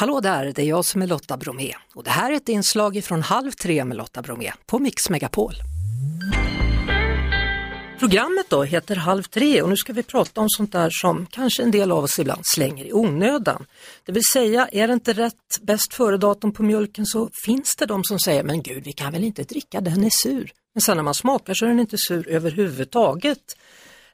Hallå 0.00 0.20
där, 0.20 0.52
det 0.54 0.62
är 0.62 0.66
jag 0.66 0.84
som 0.84 1.02
är 1.02 1.06
Lotta 1.06 1.36
Bromé 1.36 1.74
och 1.94 2.04
det 2.04 2.10
här 2.10 2.32
är 2.32 2.36
ett 2.36 2.48
inslag 2.48 3.04
från 3.04 3.22
Halv 3.22 3.50
tre 3.50 3.84
med 3.84 3.96
Lotta 3.96 4.22
Bromé 4.22 4.52
på 4.66 4.78
Mix 4.78 5.10
Megapol. 5.10 5.54
Programmet 7.98 8.50
då 8.50 8.62
heter 8.62 8.96
Halv 8.96 9.22
tre 9.22 9.62
och 9.62 9.68
nu 9.68 9.76
ska 9.76 9.92
vi 9.92 10.02
prata 10.02 10.40
om 10.40 10.48
sånt 10.48 10.72
där 10.72 10.90
som 10.92 11.26
kanske 11.30 11.62
en 11.62 11.70
del 11.70 11.92
av 11.92 12.04
oss 12.04 12.18
ibland 12.18 12.40
slänger 12.44 12.84
i 12.84 12.92
onödan. 12.92 13.66
Det 14.04 14.12
vill 14.12 14.22
säga, 14.32 14.68
är 14.72 14.88
det 14.88 14.94
inte 14.94 15.12
rätt 15.12 15.58
bäst 15.62 15.94
före-datum 15.94 16.52
på 16.52 16.62
mjölken 16.62 17.06
så 17.06 17.30
finns 17.44 17.76
det 17.76 17.86
de 17.86 18.04
som 18.04 18.18
säger, 18.18 18.44
men 18.44 18.62
gud 18.62 18.84
vi 18.84 18.92
kan 18.92 19.12
väl 19.12 19.24
inte 19.24 19.42
dricka, 19.42 19.80
den 19.80 20.04
är 20.04 20.22
sur. 20.22 20.52
Men 20.74 20.80
sen 20.80 20.96
när 20.96 21.04
man 21.04 21.14
smakar 21.14 21.54
så 21.54 21.64
är 21.64 21.68
den 21.68 21.80
inte 21.80 21.96
sur 21.98 22.28
överhuvudtaget. 22.28 23.56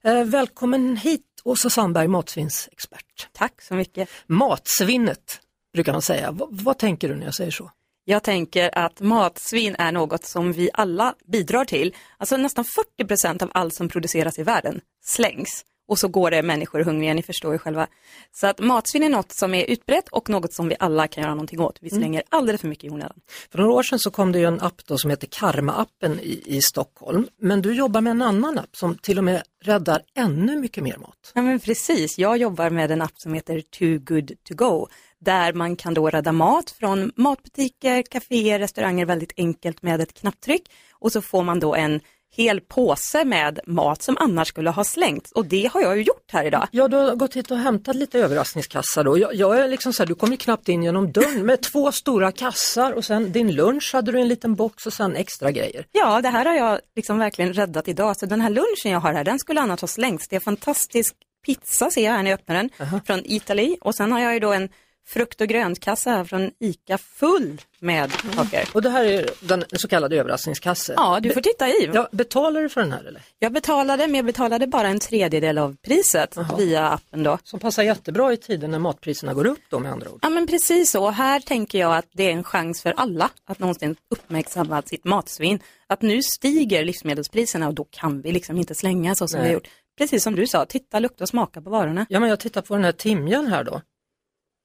Eh, 0.03 0.25
välkommen 0.25 0.97
hit 0.97 1.23
Åsa 1.45 1.71
Sandberg, 1.71 2.09
matsvinnsexpert. 2.09 3.29
Tack 3.33 3.63
så 3.63 3.75
mycket. 3.75 4.09
Matsvinnet 4.27 5.41
brukar 5.77 5.93
man 5.93 6.03
säga. 6.03 6.33
V 6.33 6.45
vad 6.51 6.79
tänker 6.79 7.09
du 7.09 7.15
när 7.15 7.25
jag 7.25 7.35
säger 7.35 7.51
så? 7.51 7.71
Jag 8.05 8.23
tänker 8.23 8.79
att 8.79 9.01
matsvinn 9.01 9.77
är 9.79 9.93
något 9.93 10.25
som 10.25 10.53
vi 10.53 10.71
alla 10.73 11.15
bidrar 11.33 11.65
till. 11.65 11.95
Alltså 12.19 12.37
nästan 12.37 12.65
40 12.65 13.05
procent 13.05 13.43
av 13.43 13.51
allt 13.55 13.75
som 13.75 13.89
produceras 13.89 14.39
i 14.39 14.43
världen 14.43 14.81
slängs 15.05 15.65
och 15.89 15.99
så 15.99 16.09
går 16.09 16.31
det 16.31 16.43
människor 16.43 16.81
hungriga, 16.81 17.15
ni 17.15 17.23
förstår 17.23 17.53
ju 17.53 17.59
själva. 17.59 17.87
Så 18.33 18.47
att 18.47 18.61
matsvinn 18.61 19.03
är 19.03 19.09
något 19.09 19.33
som 19.33 19.55
är 19.55 19.65
utbrett 19.65 20.09
och 20.09 20.31
något 20.31 20.53
som 20.53 20.69
vi 20.69 20.77
alla 20.79 21.09
kan 21.09 21.23
göra 21.23 21.35
någonting 21.35 21.61
åt. 21.61 21.79
Vi 21.81 21.89
mm. 21.89 22.01
slänger 22.01 22.21
mm. 22.21 22.27
alldeles 22.31 22.61
för 22.61 22.69
mycket 22.69 22.85
i 22.85 22.91
onödan. 22.91 23.21
För 23.51 23.59
några 23.59 23.73
år 23.73 23.83
sedan 23.83 23.99
så 23.99 24.11
kom 24.11 24.33
det 24.33 24.39
ju 24.39 24.45
en 24.45 24.61
app 24.61 24.87
då 24.87 24.99
som 24.99 25.11
heter 25.11 25.27
Karma-appen 25.27 26.21
i, 26.21 26.43
i 26.47 26.63
Stockholm. 26.63 27.29
Men 27.41 27.63
du 27.63 27.75
jobbar 27.75 28.01
med 28.01 28.11
en 28.11 28.23
annan 28.23 28.59
app 28.59 28.77
som 28.77 28.95
till 28.95 29.19
och 29.19 29.25
med 29.25 29.43
räddar 29.65 30.03
ännu 30.15 30.61
mycket 30.61 30.83
mer 30.83 30.97
mat. 30.97 31.33
Ja 31.35 31.43
men 31.43 31.61
precis, 31.61 32.19
jag 32.19 32.37
jobbar 32.37 32.71
med 32.71 32.91
en 32.91 33.03
app 33.03 33.19
som 33.21 33.35
heter 33.35 33.61
Too 33.61 33.99
good 33.99 34.33
to 34.49 34.55
go 34.55 34.89
där 35.27 35.53
man 35.53 35.77
kan 35.77 35.95
då 35.95 36.11
rädda 36.11 36.33
mat 36.33 36.71
från 36.71 37.13
matbutiker, 37.17 38.03
kaféer, 38.03 38.59
restauranger 38.59 39.07
väldigt 39.07 39.33
enkelt 39.37 39.83
med 39.83 40.01
ett 40.01 40.15
knapptryck 40.15 40.63
och 40.93 41.13
så 41.13 41.23
får 41.23 41.43
man 41.43 41.61
då 41.61 41.75
en 41.75 42.01
hel 42.37 42.61
påse 42.61 43.25
med 43.25 43.61
mat 43.67 44.03
som 44.03 44.17
annars 44.17 44.49
skulle 44.49 44.71
ha 44.71 44.85
slängts 44.85 45.33
och 45.33 45.47
det 45.47 45.71
har 45.73 45.81
jag 45.81 45.97
ju 45.97 46.03
gjort 46.03 46.33
här 46.33 46.45
idag. 46.45 46.69
Ja, 46.71 46.89
du 46.89 46.97
har 46.97 47.15
gått 47.15 47.37
hit 47.37 47.51
och 47.51 47.59
hämtat 47.59 47.97
lite 47.97 48.19
överraskningskassar 48.19 49.05
då. 49.05 49.19
Jag, 49.19 49.35
jag 49.35 49.61
är 49.61 49.69
liksom 49.69 49.93
så 49.93 50.03
här, 50.03 50.07
du 50.09 50.15
kom 50.15 50.31
ju 50.31 50.37
knappt 50.37 50.69
in 50.69 50.83
genom 50.83 51.13
dörren 51.13 51.47
med 51.47 51.63
två 51.63 51.93
stora 51.93 52.33
kassar 52.33 52.93
och 52.93 53.05
sen 53.05 53.33
din 53.33 53.55
lunch 53.55 53.91
hade 53.93 54.13
du 54.13 54.21
en 54.21 54.29
liten 54.29 54.55
box 54.55 54.87
och 54.87 54.93
sen 54.93 55.17
extra 55.17 55.51
grejer. 55.51 55.87
Ja, 55.93 56.21
det 56.21 56.29
här 56.29 56.45
har 56.45 56.55
jag 56.55 56.81
liksom 56.97 57.19
verkligen 57.19 57.53
räddat 57.53 57.89
idag. 57.89 58.17
Så 58.17 58.27
den 58.27 58.41
här 58.41 58.51
lunchen 58.51 58.93
jag 58.93 59.01
har 59.01 59.13
här, 59.13 59.25
den 59.25 59.39
skulle 59.39 59.61
annars 59.61 59.81
ha 59.81 59.89
slängts. 59.89 60.29
Det 60.29 60.37
är 60.37 60.41
fantastisk 60.41 61.15
pizza 61.47 61.91
ser 61.91 62.05
jag 62.05 62.13
här 62.13 62.23
när 62.23 62.31
jag 62.31 62.41
öppnar 62.41 62.57
den, 62.57 62.67
uh 62.67 62.95
-huh. 62.95 63.07
från 63.07 63.23
Italy 63.25 63.77
och 63.81 63.95
sen 63.95 64.13
har 64.13 64.21
jag 64.21 64.35
ju 64.35 64.41
då 64.41 64.53
en 64.53 64.69
frukt 65.07 65.41
och 65.41 65.49
grönkassa 65.49 66.11
här 66.11 66.25
från 66.25 66.51
ICA 66.59 66.99
full 66.99 67.61
med 67.79 68.13
saker. 68.13 68.69
Och 68.73 68.83
det 68.83 68.91
här 68.91 69.05
är 69.05 69.31
den 69.41 69.65
så 69.73 69.89
kallade 69.89 70.17
överraskningskasse. 70.17 70.93
Ja, 70.97 71.21
du 71.21 71.31
får 71.31 71.41
titta 71.41 71.69
i. 71.69 71.91
Ja, 71.95 72.09
betalar 72.13 72.63
du 72.63 72.69
för 72.69 72.81
den 72.81 72.93
här 72.93 73.05
eller? 73.05 73.23
Jag 73.39 73.53
betalade, 73.53 74.07
men 74.07 74.15
jag 74.15 74.25
betalade 74.25 74.67
bara 74.67 74.89
en 74.89 75.01
tredjedel 75.01 75.59
av 75.59 75.77
priset 75.83 76.39
Aha. 76.39 76.57
via 76.57 76.89
appen 76.89 77.23
då. 77.23 77.39
Som 77.45 77.61
passar 77.61 77.83
jättebra 77.83 78.33
i 78.33 78.37
tiden 78.37 78.71
när 78.71 78.79
matpriserna 78.79 79.35
går 79.35 79.47
upp 79.47 79.61
då 79.71 79.79
med 79.79 79.93
andra 79.93 80.11
ord. 80.11 80.19
Ja, 80.23 80.29
men 80.29 80.47
precis 80.47 80.91
så. 80.91 81.11
Här 81.11 81.41
tänker 81.41 81.79
jag 81.79 81.97
att 81.97 82.07
det 82.13 82.23
är 82.23 82.33
en 82.33 82.45
chans 82.45 82.83
för 82.83 82.95
alla 82.97 83.31
att 83.45 83.59
någonsin 83.59 83.97
uppmärksamma 84.11 84.83
sitt 84.83 85.05
matsvinn. 85.05 85.59
Att 85.87 86.03
nu 86.03 86.23
stiger 86.23 86.85
livsmedelspriserna 86.85 87.69
och 87.69 87.75
då 87.75 87.85
kan 87.91 88.21
vi 88.21 88.33
liksom 88.33 88.59
inte 88.59 88.75
slänga 88.75 89.15
så 89.15 89.29
som 89.29 89.39
Nej. 89.39 89.49
vi 89.49 89.49
har 89.49 89.55
gjort. 89.55 89.69
Precis 89.99 90.23
som 90.23 90.35
du 90.35 90.47
sa, 90.47 90.67
titta, 90.67 90.99
lukta 90.99 91.25
och 91.25 91.29
smaka 91.29 91.61
på 91.61 91.71
varorna. 91.71 92.07
Ja, 92.09 92.21
men 92.21 92.29
jag 92.29 92.41
tittar 92.41 92.63
på 92.63 92.75
den 92.75 92.85
här 92.85 92.93
timjan 92.93 93.47
här 93.47 93.65
då. 93.65 93.81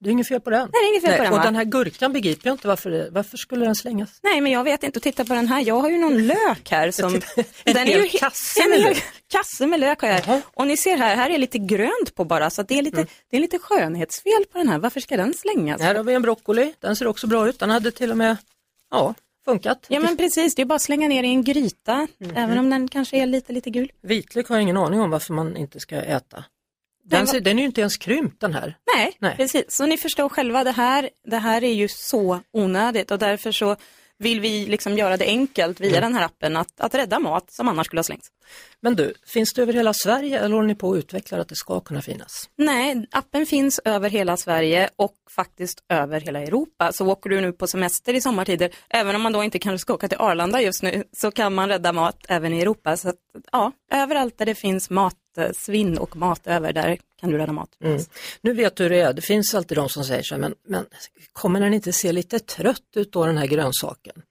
Det 0.02 0.10
är 0.10 0.12
inget 0.12 0.28
fel 0.28 0.42
på 0.42 0.50
den. 0.50 0.60
Nej, 0.60 0.70
det 0.72 0.78
är 0.78 0.90
inget 0.90 1.04
fel 1.04 1.10
Nej, 1.10 1.18
på 1.18 1.24
den. 1.24 1.34
Och 1.34 1.46
den 1.46 1.56
här 1.56 1.64
gurkan 1.64 2.14
begriper 2.14 2.48
jag 2.48 2.54
inte 2.54 2.68
varför, 2.68 3.10
varför 3.12 3.38
skulle 3.38 3.66
den 3.66 3.76
slängas? 3.76 4.20
Nej, 4.24 4.42
men 4.42 4.52
jag 4.52 4.64
vet 4.64 4.84
inte. 4.84 5.00
Och 5.00 5.04
titta 5.04 5.26
på 5.26 5.34
den 5.34 5.48
här. 5.48 5.62
Jag 5.62 5.80
har 5.80 5.90
ju 5.90 5.98
någon 5.98 6.28
lök 6.28 6.70
här. 6.72 6.92
Som, 6.92 7.16
en 7.16 7.74
den 7.74 7.88
hel 7.88 8.00
är 8.00 8.04
ju, 8.04 8.10
kasse 8.10 8.70
med 8.70 8.82
lök. 8.82 9.04
kasse 9.32 9.68
med 9.68 9.80
lök 9.80 10.02
har 10.02 10.08
jag 10.08 10.22
här. 10.22 10.42
Och 10.54 10.68
ni 10.68 10.78
ser 10.78 10.98
här, 10.98 11.16
här 11.16 11.30
är 11.30 11.38
lite 11.38 11.58
grönt 11.58 12.16
på 12.16 12.26
bara. 12.26 12.50
Så 12.50 12.64
det 12.64 12.78
är, 12.78 12.82
lite, 12.82 12.98
mm. 12.98 13.08
det 13.30 13.38
är 13.38 13.42
lite 13.42 13.60
skönhetsfel 13.60 14.46
på 14.52 14.58
den 14.58 14.70
här. 14.70 14.80
Varför 14.80 15.00
ska 15.00 15.18
den 15.18 15.34
slängas? 15.34 15.82
Här 15.82 15.96
har 15.96 16.04
vi 16.04 16.14
en 16.14 16.22
broccoli. 16.22 16.74
Den 16.80 16.96
ser 16.96 17.08
också 17.08 17.28
bra 17.28 17.50
ut. 17.50 17.60
Den 17.60 17.70
hade 17.70 17.92
till 17.92 18.12
och 18.12 18.18
med, 18.18 18.38
ja, 18.92 19.14
funkat. 19.46 19.86
Ja 19.88 20.00
men 20.00 20.18
precis, 20.18 20.56
det 20.56 20.62
är 20.62 20.66
bara 20.66 20.76
att 20.76 20.82
slänga 20.82 21.08
ner 21.08 21.24
i 21.24 21.28
en 21.28 21.44
gryta, 21.44 22.08
mm. 22.22 22.38
även 22.38 22.58
om 22.58 22.70
den 22.70 22.88
kanske 22.88 23.18
är 23.18 23.26
lite, 23.26 23.54
lite 23.54 23.70
gul. 23.70 23.92
Vitlök 24.02 24.48
har 24.48 24.56
jag 24.56 24.64
ingen 24.64 24.78
aning 24.78 25.02
om 25.02 25.10
varför 25.10 25.34
man 25.34 25.58
inte 25.58 25.80
ska 25.80 25.96
äta. 25.96 26.44
Den, 27.12 27.26
var... 27.26 27.40
den 27.40 27.58
är 27.58 27.62
ju 27.62 27.66
inte 27.66 27.82
ens 27.82 27.98
krympt 27.98 28.42
den 28.42 28.54
här. 28.54 28.78
Nej, 28.96 29.18
Nej, 29.20 29.36
precis. 29.38 29.66
Så 29.68 29.86
ni 29.86 29.98
förstår 29.98 30.30
själva, 30.30 30.64
det 30.64 30.72
här, 30.72 31.10
det 31.24 31.38
här 31.38 31.64
är 31.64 31.74
ju 31.74 31.88
så 31.88 32.40
onödigt 32.54 33.12
och 33.12 33.20
därför 33.20 33.52
så 33.52 33.76
vill 34.22 34.40
vi 34.40 34.66
liksom 34.66 34.98
göra 34.98 35.18
det 35.18 35.26
enkelt 35.26 35.80
via 35.80 35.90
mm. 35.98 36.02
den 36.02 36.16
här 36.16 36.26
appen 36.26 36.58
att, 36.58 36.82
att 36.82 36.96
rädda 36.96 37.20
mat 37.20 37.52
som 37.52 37.68
annars 37.68 37.88
skulle 37.88 38.00
ha 38.00 38.04
slängts. 38.04 38.28
Men 38.82 38.96
du, 38.96 39.14
finns 39.26 39.54
det 39.54 39.62
över 39.62 39.74
hela 39.74 39.94
Sverige 39.94 40.40
eller 40.40 40.56
håller 40.56 40.68
ni 40.68 40.76
på 40.76 40.92
att 40.92 40.98
utveckla 40.98 41.42
att 41.42 41.50
det 41.50 41.56
ska 41.56 41.80
kunna 41.80 42.02
finnas? 42.02 42.50
Nej, 42.58 43.08
appen 43.12 43.46
finns 43.46 43.80
över 43.86 44.10
hela 44.10 44.38
Sverige 44.38 44.90
och 44.96 45.16
faktiskt 45.36 45.84
över 45.90 46.20
hela 46.22 46.40
Europa. 46.40 46.92
Så 46.92 47.08
åker 47.08 47.30
du 47.30 47.42
nu 47.42 47.54
på 47.54 47.68
semester 47.68 48.14
i 48.14 48.22
sommartider, 48.22 48.70
även 48.90 49.16
om 49.16 49.22
man 49.22 49.34
då 49.34 49.44
inte 49.44 49.60
kanske 49.60 49.82
ska 49.82 49.94
åka 49.94 50.08
till 50.08 50.18
Arlanda 50.18 50.62
just 50.62 50.84
nu, 50.84 51.04
så 51.12 51.32
kan 51.32 51.54
man 51.54 51.70
rädda 51.70 51.94
mat 51.94 52.26
även 52.28 52.54
i 52.54 52.62
Europa. 52.62 52.98
Så 52.98 53.10
att, 53.10 53.16
ja, 53.52 53.72
överallt 53.92 54.38
där 54.38 54.46
det 54.46 54.56
finns 54.56 54.90
matsvinn 55.38 55.98
och 55.98 56.16
mat 56.16 56.48
över, 56.48 56.74
där 56.74 56.98
kan 57.20 57.32
du 57.32 57.38
rädda 57.38 57.54
mat. 57.54 57.70
Mm. 57.84 58.02
Nu 58.42 58.54
vet 58.54 58.76
du 58.76 58.84
hur 58.84 58.90
det 58.90 59.02
är, 59.02 59.14
det 59.14 59.22
finns 59.22 59.56
alltid 59.56 59.78
de 59.78 59.90
som 59.90 60.04
säger 60.04 60.24
så, 60.24 60.38
men, 60.38 60.56
men 60.68 60.86
kommer 61.34 61.62
den 61.62 61.74
inte 61.74 61.94
se 61.94 62.12
lite 62.12 62.40
trött 62.40 62.82
ut 62.96 63.12
då 63.12 63.26
den 63.26 63.38
här 63.38 63.48
grönsaken? 63.48 64.22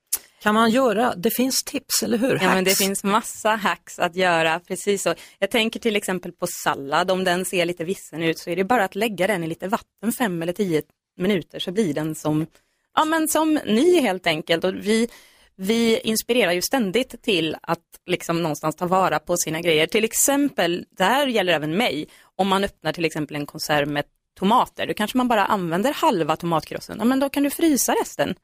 kan 0.43 0.55
man 0.55 0.71
göra? 0.71 1.15
Det 1.17 1.31
finns 1.31 1.63
tips, 1.63 2.03
eller 2.03 2.19
hur? 2.19 2.39
Ja, 2.43 2.55
men 2.55 2.65
det 2.65 2.79
finns 2.79 3.05
massa 3.05 3.51
hacks 3.51 3.99
att 3.99 4.17
göra, 4.17 4.61
precis 4.61 5.03
så. 5.03 5.15
Jag 5.39 5.51
tänker 5.51 5.81
till 5.81 5.97
exempel 5.97 6.33
på 6.33 6.47
sallad, 6.47 7.11
om 7.11 7.25
den 7.25 7.45
ser 7.45 7.65
lite 7.65 7.85
vissen 7.85 8.23
ut 8.23 8.39
så 8.39 8.51
är 8.51 8.57
det 8.57 8.65
bara 8.65 8.85
att 8.85 8.95
lägga 8.95 9.27
den 9.27 9.45
i 9.45 9.47
lite 9.47 9.69
vatten 9.69 10.13
fem 10.13 10.43
eller 10.43 10.53
tio 10.53 10.83
minuter 11.17 11.59
så 11.59 11.73
blir 11.73 11.95
den 11.95 12.15
som, 12.15 12.47
ja, 12.95 13.05
men 13.05 13.29
som 13.29 13.55
ny 13.55 14.01
helt 14.01 14.27
enkelt. 14.27 14.65
Och 14.65 14.75
vi, 14.75 15.09
vi 15.57 16.01
inspirerar 16.01 16.53
ju 16.53 16.63
ständigt 16.63 17.23
till 17.23 17.57
att 17.63 17.79
liksom 18.07 18.43
någonstans 18.43 18.77
ta 18.77 18.87
vara 18.87 19.19
på 19.19 19.37
sina 19.37 19.61
grejer. 19.61 19.87
Till 19.87 20.05
exempel, 20.05 20.85
det 20.91 21.05
här 21.05 21.27
gäller 21.27 21.53
även 21.53 21.77
mig, 21.77 22.09
om 22.37 22.49
man 22.49 22.65
öppnar 22.65 22.93
till 22.93 23.05
exempel 23.05 23.37
en 23.37 23.47
konserv 23.47 23.89
med 23.89 24.05
tomater, 24.39 24.87
då 24.87 24.95
kanske 24.95 25.17
man 25.17 25.29
bara 25.29 25.47
använder 25.47 25.93
halva 25.93 26.37
tomatkrossen, 26.37 26.97
ja, 26.99 27.05
men 27.05 27.21
då 27.21 27.29
kan 27.29 27.43
du 27.43 27.51
frysa 27.51 27.93
resten. 27.93 28.35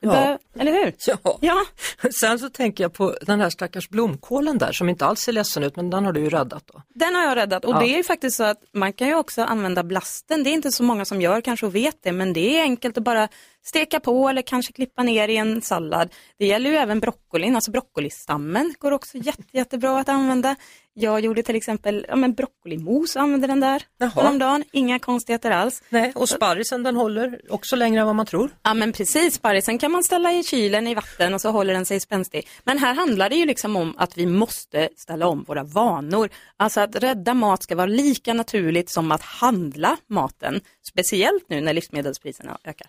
Ja. 0.00 0.38
Eller 0.58 0.72
hur? 0.72 0.94
Ja. 1.06 1.38
ja. 1.40 1.64
Sen 2.20 2.38
så 2.38 2.50
tänker 2.50 2.84
jag 2.84 2.92
på 2.92 3.16
den 3.22 3.40
här 3.40 3.50
stackars 3.50 3.88
blomkålen 3.88 4.58
där 4.58 4.72
som 4.72 4.88
inte 4.88 5.06
alls 5.06 5.20
ser 5.20 5.32
ledsen 5.32 5.62
ut 5.62 5.76
men 5.76 5.90
den 5.90 6.04
har 6.04 6.12
du 6.12 6.20
ju 6.20 6.30
räddat 6.30 6.64
då. 6.66 6.82
Den 6.94 7.14
har 7.14 7.22
jag 7.22 7.36
räddat 7.36 7.64
och 7.64 7.74
ja. 7.74 7.78
det 7.78 7.86
är 7.86 7.96
ju 7.96 8.04
faktiskt 8.04 8.36
så 8.36 8.44
att 8.44 8.62
man 8.72 8.92
kan 8.92 9.08
ju 9.08 9.14
också 9.14 9.42
använda 9.42 9.82
blasten. 9.82 10.44
Det 10.44 10.50
är 10.50 10.52
inte 10.52 10.72
så 10.72 10.82
många 10.82 11.04
som 11.04 11.20
gör 11.20 11.40
kanske 11.40 11.66
och 11.66 11.74
vet 11.74 12.02
det 12.02 12.12
men 12.12 12.32
det 12.32 12.58
är 12.58 12.62
enkelt 12.62 12.98
att 12.98 13.04
bara 13.04 13.28
steka 13.68 14.00
på 14.00 14.28
eller 14.28 14.42
kanske 14.42 14.72
klippa 14.72 15.02
ner 15.02 15.28
i 15.28 15.36
en 15.36 15.62
sallad. 15.62 16.14
Det 16.38 16.46
gäller 16.46 16.70
ju 16.70 16.76
även 16.76 17.00
broccolin, 17.00 17.54
alltså 17.54 17.70
broccolistammen 17.70 18.74
går 18.78 18.92
också 18.92 19.18
jätte, 19.18 19.42
jättebra 19.52 20.00
att 20.00 20.08
använda. 20.08 20.56
Jag 20.94 21.20
gjorde 21.20 21.42
till 21.42 21.56
exempel 21.56 22.06
ja, 22.08 22.16
men 22.16 22.34
broccolimos 22.34 23.16
och 23.16 23.22
använde 23.22 23.46
den 23.46 23.60
där 23.60 23.82
häromdagen. 24.14 24.64
Inga 24.72 24.98
konstigheter 24.98 25.50
alls. 25.50 25.82
Nej, 25.88 26.12
och 26.14 26.28
sparrisen 26.28 26.82
den 26.82 26.96
håller 26.96 27.40
också 27.50 27.76
längre 27.76 28.00
än 28.00 28.06
vad 28.06 28.16
man 28.16 28.26
tror. 28.26 28.50
Ja 28.62 28.74
men 28.74 28.92
precis, 28.92 29.34
sparrisen 29.34 29.78
kan 29.78 29.92
man 29.92 30.04
ställa 30.04 30.32
i 30.32 30.44
kylen 30.44 30.86
i 30.86 30.94
vatten 30.94 31.34
och 31.34 31.40
så 31.40 31.50
håller 31.50 31.74
den 31.74 31.86
sig 31.86 32.00
spänstig. 32.00 32.48
Men 32.64 32.78
här 32.78 32.94
handlar 32.94 33.30
det 33.30 33.36
ju 33.36 33.46
liksom 33.46 33.76
om 33.76 33.94
att 33.98 34.18
vi 34.18 34.26
måste 34.26 34.88
ställa 34.96 35.26
om 35.26 35.42
våra 35.42 35.64
vanor. 35.64 36.28
Alltså 36.56 36.80
att 36.80 36.96
rädda 36.96 37.34
mat 37.34 37.62
ska 37.62 37.76
vara 37.76 37.86
lika 37.86 38.34
naturligt 38.34 38.90
som 38.90 39.12
att 39.12 39.22
handla 39.22 39.96
maten. 40.06 40.60
Speciellt 40.90 41.48
nu 41.48 41.60
när 41.60 41.72
livsmedelspriserna 41.72 42.58
ökar. 42.64 42.86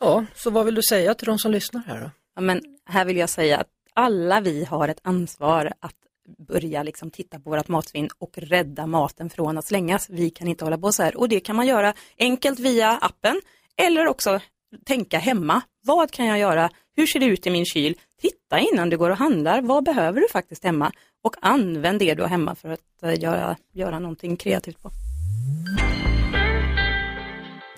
Ja, 0.00 0.24
så 0.34 0.50
vad 0.50 0.64
vill 0.64 0.74
du 0.74 0.82
säga 0.82 1.14
till 1.14 1.26
de 1.26 1.38
som 1.38 1.52
lyssnar 1.52 1.82
här 1.82 2.00
då? 2.00 2.10
Ja, 2.34 2.40
men 2.40 2.62
här 2.84 3.04
vill 3.04 3.16
jag 3.16 3.30
säga 3.30 3.58
att 3.58 3.68
alla 3.94 4.40
vi 4.40 4.64
har 4.64 4.88
ett 4.88 5.00
ansvar 5.02 5.72
att 5.80 5.94
börja 6.38 6.82
liksom 6.82 7.10
titta 7.10 7.40
på 7.40 7.50
vårt 7.50 7.68
matsvinn 7.68 8.08
och 8.18 8.38
rädda 8.38 8.86
maten 8.86 9.30
från 9.30 9.58
att 9.58 9.66
slängas. 9.66 10.10
Vi 10.10 10.30
kan 10.30 10.48
inte 10.48 10.64
hålla 10.64 10.78
på 10.78 10.92
så 10.92 11.02
här 11.02 11.16
och 11.16 11.28
det 11.28 11.40
kan 11.40 11.56
man 11.56 11.66
göra 11.66 11.94
enkelt 12.18 12.58
via 12.58 12.90
appen 12.90 13.40
eller 13.76 14.06
också 14.06 14.40
tänka 14.84 15.18
hemma. 15.18 15.62
Vad 15.84 16.10
kan 16.10 16.26
jag 16.26 16.38
göra? 16.38 16.70
Hur 16.96 17.06
ser 17.06 17.20
det 17.20 17.26
ut 17.26 17.46
i 17.46 17.50
min 17.50 17.64
kyl? 17.64 17.94
Titta 18.20 18.58
innan 18.58 18.90
du 18.90 18.98
går 18.98 19.10
och 19.10 19.16
handlar. 19.16 19.62
Vad 19.62 19.84
behöver 19.84 20.20
du 20.20 20.28
faktiskt 20.28 20.64
hemma? 20.64 20.92
Och 21.22 21.36
använd 21.40 21.98
det 21.98 22.14
du 22.14 22.22
har 22.22 22.28
hemma 22.28 22.54
för 22.54 22.68
att 22.68 23.02
eh, 23.02 23.20
göra, 23.20 23.56
göra 23.72 23.98
någonting 23.98 24.36
kreativt 24.36 24.82
på. 24.82 24.90